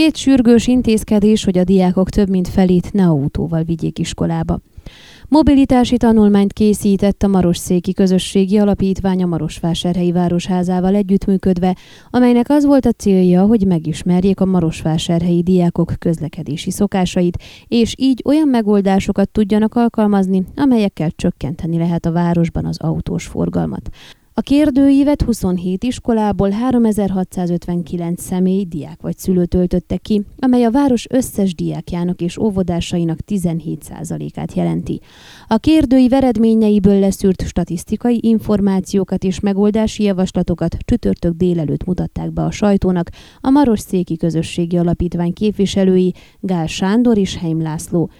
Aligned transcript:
Két 0.00 0.16
sürgős 0.16 0.66
intézkedés, 0.66 1.44
hogy 1.44 1.58
a 1.58 1.64
diákok 1.64 2.10
több 2.10 2.28
mint 2.28 2.48
felét 2.48 2.92
ne 2.92 3.06
autóval 3.06 3.62
vigyék 3.62 3.98
iskolába. 3.98 4.60
Mobilitási 5.28 5.96
tanulmányt 5.96 6.52
készített 6.52 7.22
a 7.22 7.28
Marosszéki 7.28 7.92
Közösségi 7.92 8.58
Alapítvány 8.58 9.22
a 9.22 9.26
Marosvásárhelyi 9.26 10.12
Városházával 10.12 10.94
együttműködve, 10.94 11.76
amelynek 12.10 12.48
az 12.48 12.64
volt 12.64 12.86
a 12.86 12.92
célja, 12.92 13.42
hogy 13.42 13.66
megismerjék 13.66 14.40
a 14.40 14.44
marosvásárhelyi 14.44 15.42
diákok 15.42 15.92
közlekedési 15.98 16.70
szokásait, 16.70 17.42
és 17.68 17.94
így 17.98 18.22
olyan 18.24 18.48
megoldásokat 18.48 19.28
tudjanak 19.28 19.74
alkalmazni, 19.74 20.44
amelyekkel 20.56 21.10
csökkenteni 21.10 21.78
lehet 21.78 22.06
a 22.06 22.12
városban 22.12 22.64
az 22.64 22.78
autós 22.78 23.26
forgalmat. 23.26 23.88
A 24.40 24.42
kérdőívet 24.42 25.22
27 25.22 25.84
iskolából 25.84 26.50
3659 26.50 28.22
személy, 28.22 28.64
diák 28.64 29.02
vagy 29.02 29.18
szülő 29.18 29.44
töltötte 29.46 29.96
ki, 29.96 30.22
amely 30.38 30.64
a 30.64 30.70
város 30.70 31.06
összes 31.10 31.54
diákjának 31.54 32.20
és 32.20 32.38
óvodásainak 32.38 33.18
17%-át 33.26 34.54
jelenti. 34.54 35.00
A 35.48 35.56
kérdőív 35.56 36.12
eredményeiből 36.12 36.98
leszűrt 36.98 37.46
statisztikai 37.46 38.18
információkat 38.22 39.24
és 39.24 39.40
megoldási 39.40 40.02
javaslatokat 40.02 40.76
csütörtök 40.78 41.32
délelőtt 41.32 41.84
mutatták 41.84 42.32
be 42.32 42.42
a 42.42 42.50
sajtónak 42.50 43.10
a 43.40 43.50
Maros 43.50 43.80
Széki 43.80 44.16
Közösségi 44.16 44.76
Alapítvány 44.76 45.32
képviselői 45.32 46.14
Gál 46.40 46.66
Sándor 46.66 47.18
és 47.18 47.36
Heim 47.36 47.62
László. 47.62 48.10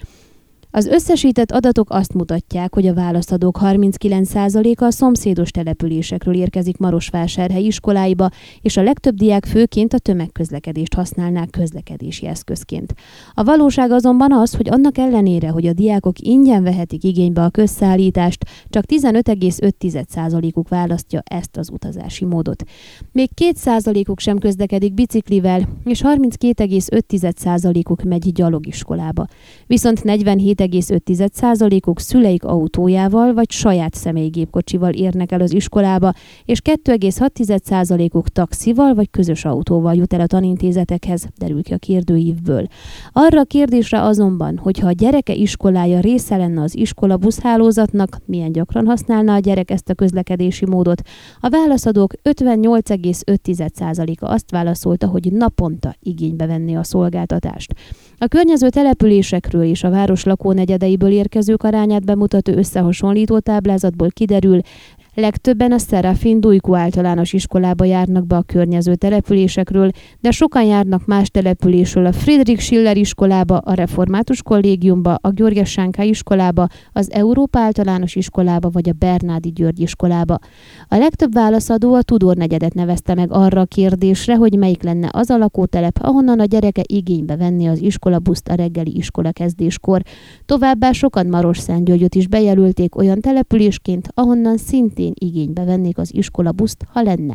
Az 0.73 0.87
összesített 0.87 1.51
adatok 1.51 1.91
azt 1.91 2.15
mutatják, 2.15 2.75
hogy 2.75 2.87
a 2.87 2.95
választadók 2.95 3.59
39%-a 3.63 4.85
a 4.85 4.91
szomszédos 4.91 5.51
településekről 5.51 6.35
érkezik 6.35 6.77
Marosvásárhely 6.77 7.63
iskoláiba, 7.63 8.31
és 8.61 8.77
a 8.77 8.83
legtöbb 8.83 9.15
diák 9.15 9.45
főként 9.45 9.93
a 9.93 9.99
tömegközlekedést 9.99 10.95
használnák 10.95 11.51
közlekedési 11.51 12.27
eszközként. 12.27 12.95
A 13.35 13.43
valóság 13.43 13.91
azonban 13.91 14.33
az, 14.33 14.55
hogy 14.55 14.69
annak 14.69 14.99
ellenére, 14.99 15.49
hogy 15.49 15.67
a 15.67 15.73
diákok 15.73 16.19
ingyen 16.19 16.63
vehetik 16.63 17.05
igénybe 17.05 17.43
a 17.43 17.51
közszállítást, 17.51 18.45
csak 18.69 18.85
15,5%-uk 18.87 20.69
választja 20.69 21.23
ezt 21.25 21.57
az 21.57 21.71
utazási 21.71 22.25
módot. 22.25 22.65
Még 23.13 23.31
2%-uk 23.37 24.19
sem 24.19 24.39
közlekedik 24.39 24.95
biciklivel, 24.95 25.69
és 25.85 26.03
32,5%-uk 26.05 28.03
megy 28.03 28.33
gyalogiskolába. 28.33 29.27
Viszont 29.67 30.03
47 30.03 30.60
2,5%-uk 30.65 32.01
szüleik 32.01 32.45
autójával 32.45 33.35
vagy 33.35 33.51
saját 33.51 33.95
személygépkocsival 33.95 34.93
érnek 34.93 35.33
el 35.33 35.41
az 35.41 35.53
iskolába, 35.53 36.13
és 36.45 36.61
2,6%-uk 36.65 38.29
taxival 38.29 38.95
vagy 38.95 39.11
közös 39.11 39.45
autóval 39.45 39.95
jut 39.95 40.13
el 40.13 40.21
a 40.21 40.27
tanintézetekhez, 40.27 41.27
derül 41.37 41.63
ki 41.63 41.73
a 41.73 41.79
kérdőívből. 41.79 42.67
Arra 43.13 43.41
a 43.41 43.45
kérdésre 43.45 44.03
azonban, 44.03 44.59
hogyha 44.59 44.87
a 44.87 44.93
gyereke 44.93 45.33
iskolája 45.33 46.01
része 46.01 46.37
lenne 46.37 46.63
az 46.63 46.77
iskola 46.77 47.17
buszhálózatnak, 47.17 48.19
milyen 48.25 48.53
gyakran 48.53 48.87
használna 48.87 49.35
a 49.35 49.39
gyerek 49.39 49.71
ezt 49.71 49.89
a 49.89 49.95
közlekedési 49.95 50.67
módot, 50.67 51.03
a 51.41 51.49
válaszadók 51.49 52.13
58,5%-a 52.23 54.27
azt 54.27 54.51
válaszolta, 54.51 55.07
hogy 55.07 55.33
naponta 55.33 55.95
igénybe 56.01 56.47
venni 56.47 56.77
a 56.77 56.85
szolgáltatást. 56.85 57.75
A 58.23 58.29
környező 58.29 58.69
településekről 58.69 59.63
és 59.63 59.85
a 59.85 59.91
város 59.91 60.25
lakó 60.25 60.53
negyedeiből 60.53 61.11
érkezők 61.11 61.63
arányát 61.63 62.05
bemutató 62.05 62.53
összehasonlító 62.53 63.39
táblázatból 63.39 64.09
kiderül, 64.11 64.61
Legtöbben 65.15 65.73
a 65.73 65.79
Szerafin 65.79 66.41
Dujku 66.41 66.75
általános 66.75 67.33
iskolába 67.33 67.85
járnak 67.85 68.27
be 68.27 68.37
a 68.37 68.43
környező 68.43 68.95
településekről, 68.95 69.91
de 70.21 70.31
sokan 70.31 70.65
járnak 70.65 71.07
más 71.07 71.29
településről 71.29 72.07
a 72.07 72.13
Friedrich 72.13 72.63
Schiller 72.63 72.97
iskolába, 72.97 73.57
a 73.57 73.75
Református 73.75 74.43
kollégiumba, 74.43 75.15
a 75.21 75.31
Györges 75.31 75.71
Sánká 75.71 76.03
iskolába, 76.03 76.67
az 76.93 77.13
Európa 77.13 77.59
általános 77.59 78.15
iskolába 78.15 78.71
vagy 78.71 78.89
a 78.89 78.93
Bernádi 78.99 79.49
György 79.49 79.81
iskolába. 79.81 80.39
A 80.89 80.97
legtöbb 80.97 81.33
válaszadó 81.33 81.95
a 81.95 82.03
Tudor 82.03 82.37
negyedet 82.37 82.75
nevezte 82.75 83.15
meg 83.15 83.33
arra 83.33 83.61
a 83.61 83.65
kérdésre, 83.65 84.37
hogy 84.37 84.59
melyik 84.59 84.83
lenne 84.83 85.09
az 85.13 85.31
a 85.31 85.37
lakótelep, 85.37 85.99
ahonnan 86.03 86.41
a 86.41 86.45
gyereke 86.45 86.83
igénybe 86.87 87.37
venni 87.37 87.67
az 87.67 87.81
iskolabuszt 87.81 88.49
a 88.49 88.55
reggeli 88.55 88.97
iskola 88.97 89.33
kezdéskor. 89.33 90.03
Továbbá 90.47 90.93
sokan 90.93 91.27
Maros 91.27 91.59
Szentgyörgyöt 91.59 92.15
is 92.15 92.29
bejelölték 92.29 92.97
olyan 92.97 93.21
településként, 93.21 94.09
ahonnan 94.15 94.57
szintén 94.57 94.99
szintén 95.01 95.29
igénybe 95.29 95.65
vennék 95.65 95.99
az 95.99 96.15
iskola 96.15 96.53
buszt, 96.53 96.87
ha 96.93 97.03
lenne. 97.03 97.35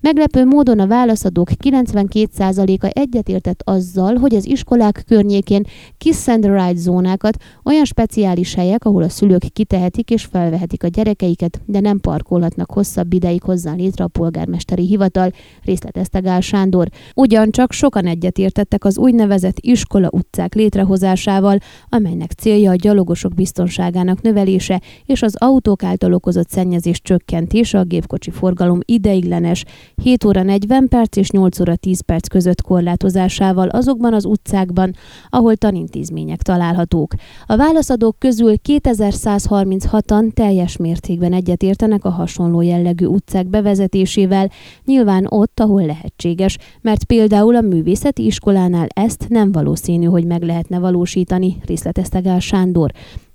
Meglepő 0.00 0.44
módon 0.44 0.78
a 0.78 0.86
válaszadók 0.86 1.48
92%-a 1.64 2.98
egyetértett 2.98 3.62
azzal, 3.64 4.16
hogy 4.16 4.34
az 4.34 4.46
iskolák 4.46 5.04
környékén 5.06 5.62
kiss 5.98 6.28
and 6.28 6.44
ride 6.44 6.74
zónákat, 6.74 7.36
olyan 7.64 7.84
speciális 7.84 8.54
helyek, 8.54 8.84
ahol 8.84 9.02
a 9.02 9.08
szülők 9.08 9.44
kitehetik 9.52 10.10
és 10.10 10.24
felvehetik 10.24 10.82
a 10.82 10.88
gyerekeiket, 10.88 11.60
de 11.66 11.80
nem 11.80 12.00
parkolhatnak 12.00 12.70
hosszabb 12.70 13.12
ideig 13.12 13.42
hozzá 13.42 13.74
létre 13.74 14.04
a 14.04 14.08
polgármesteri 14.08 14.86
hivatal, 14.86 15.30
részletezte 15.64 16.18
Gál 16.18 16.40
Sándor. 16.40 16.88
Ugyancsak 17.14 17.72
sokan 17.72 18.06
egyetértettek 18.06 18.84
az 18.84 18.98
úgynevezett 18.98 19.56
iskola 19.60 20.08
utcák 20.12 20.54
létrehozásával, 20.54 21.58
amelynek 21.88 22.32
célja 22.32 22.70
a 22.70 22.74
gyalogosok 22.74 23.34
biztonságának 23.34 24.22
növelése 24.22 24.80
és 25.06 25.22
az 25.22 25.36
autók 25.36 25.82
által 25.82 26.12
okozott 26.12 26.48
szennyezés 26.48 26.99
csökkentése 27.02 27.78
a 27.78 27.84
gépkocsi 27.84 28.30
forgalom 28.30 28.78
ideiglenes 28.84 29.64
7 30.02 30.24
óra 30.24 30.42
40 30.42 30.88
perc 30.88 31.16
és 31.16 31.30
8 31.30 31.60
óra 31.60 31.76
10 31.76 32.00
perc 32.00 32.28
között 32.28 32.62
korlátozásával 32.62 33.68
azokban 33.68 34.14
az 34.14 34.24
utcákban, 34.24 34.94
ahol 35.28 35.56
tanintézmények 35.56 36.42
találhatók. 36.42 37.14
A 37.46 37.56
válaszadók 37.56 38.18
közül 38.18 38.54
2136-an 38.68 40.32
teljes 40.32 40.76
mértékben 40.76 41.32
egyetértenek 41.32 42.04
a 42.04 42.10
hasonló 42.10 42.60
jellegű 42.60 43.04
utcák 43.04 43.46
bevezetésével, 43.46 44.50
nyilván 44.84 45.26
ott, 45.28 45.60
ahol 45.60 45.86
lehetséges, 45.86 46.58
mert 46.80 47.04
például 47.04 47.56
a 47.56 47.60
művészeti 47.60 48.24
iskolánál 48.24 48.86
ezt 48.94 49.28
nem 49.28 49.52
valószínű, 49.52 50.06
hogy 50.06 50.24
meg 50.24 50.42
lehetne 50.42 50.78
valósítani, 50.78 51.56
részletezte 51.66 52.20
Gál 52.20 52.40
Sándor. 52.40 52.90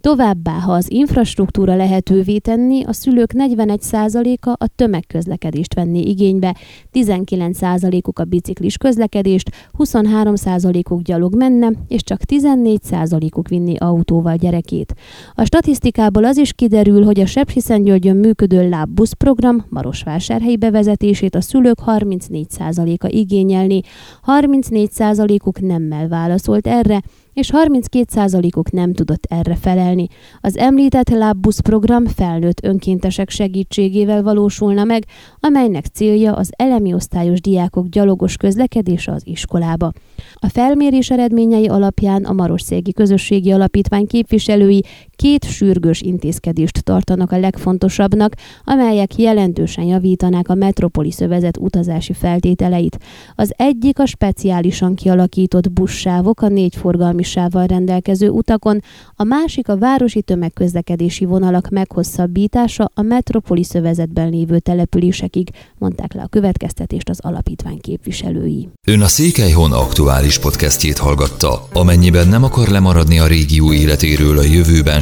Továbbá, 0.06 0.52
ha 0.52 0.72
az 0.72 0.92
infrastruktúra 0.92 1.76
lehetővé 1.76 2.38
tenni, 2.38 2.84
a 2.84 2.94
szülők 2.94 3.32
41%-a 3.34 4.50
a 4.50 4.68
tömegközlekedést 4.76 5.74
venné 5.74 6.00
igénybe, 6.00 6.56
19%-uk 6.94 8.20
a 8.20 8.24
biciklis 8.24 8.78
közlekedést, 8.78 9.50
23%-uk 9.78 11.02
gyalog 11.02 11.36
menne, 11.36 11.72
és 11.88 12.04
csak 12.04 12.22
14%-uk 12.28 13.48
vinni 13.48 13.76
autóval 13.78 14.36
gyerekét. 14.36 14.94
A 15.34 15.46
statisztikából 15.46 16.26
az 16.26 16.38
is 16.38 16.54
kiderül, 16.54 17.04
hogy 17.04 17.20
a 17.20 17.26
Sepsiszentgyörgyön 17.26 18.16
működő 18.16 18.70
lábbusz 18.70 19.14
program 19.14 19.66
Marosvásárhelyi 19.70 20.58
bevezetését 20.58 21.36
a 21.36 21.42
szülők 21.42 21.78
34%-a 21.86 23.08
igényelni, 23.08 23.82
34%-uk 24.26 25.60
nemmel 25.60 26.08
válaszolt 26.08 26.68
erre, 26.68 27.02
és 27.36 27.52
32%-uk 27.54 28.72
nem 28.72 28.94
tudott 28.94 29.26
erre 29.30 29.56
felelni. 29.56 30.08
Az 30.42 30.58
említett 30.58 31.10
lábbusz 31.10 31.60
program 31.60 32.06
felnőtt 32.06 32.64
önkéntesek 32.64 33.30
segítségével 33.30 34.24
valósulna 34.24 34.84
meg, 34.84 35.06
amelynek 35.40 35.86
célja 35.86 36.34
az 36.34 36.52
elemi 36.56 36.94
osztályos 36.94 37.42
diákok 37.42 37.88
gyalogos 37.88 38.38
közlekedése 38.38 39.12
az 39.12 39.22
iskolába. 39.26 39.92
A 40.34 40.50
felmérés 40.50 41.10
eredményei 41.10 41.68
alapján 41.68 42.24
a 42.24 42.34
Marosszégi 42.34 42.94
Közösségi 42.94 43.52
Alapítvány 43.52 44.08
képviselői 44.08 44.84
két 45.16 45.46
sürgős 45.46 46.02
intézkedést 46.02 46.84
tartanak 46.84 47.32
a 47.32 47.40
legfontosabbnak, 47.40 48.34
amelyek 48.64 49.18
jelentősen 49.18 49.84
javítanák 49.84 50.50
a 50.50 50.56
Metropolis 50.56 51.20
övezet 51.20 51.58
utazási 51.58 52.14
feltételeit. 52.14 52.98
Az 53.36 53.54
egyik 53.58 54.00
a 54.00 54.06
speciálisan 54.06 54.96
kialakított 54.96 55.72
buszsávok 55.72 56.42
a 56.42 56.48
négy 56.48 56.76
forgalmi 56.76 57.24
sávval 57.24 57.66
rendelkező 57.66 58.30
utakon, 58.30 58.82
a 59.16 59.24
másik 59.24 59.70
a 59.70 59.78
városi 59.78 60.22
tömegközlekedési 60.22 61.26
vonalak 61.26 61.70
meghosszabbítása 61.70 62.92
a 62.94 63.02
Metropolis 63.02 63.68
övezetben 63.74 64.30
lévő 64.30 64.60
településekig, 64.60 65.50
mondták 65.78 66.14
le 66.14 66.22
a 66.22 66.28
következtetést 66.28 67.10
az 67.10 67.20
alapítvány 67.22 67.80
képviselői. 67.82 68.70
Ön 68.88 69.02
a 69.02 69.08
Székelyhon 69.08 69.72
aktuális 69.72 70.40
podcastjét 70.40 70.98
hallgatta. 70.98 71.68
Amennyiben 71.74 72.28
nem 72.28 72.44
akar 72.44 72.68
lemaradni 72.68 73.20
a 73.20 73.28
régió 73.28 73.74
életéről 73.74 74.38
a 74.38 74.44
jövőben 74.44 75.02